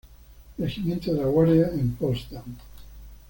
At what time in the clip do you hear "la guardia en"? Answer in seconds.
1.21-1.91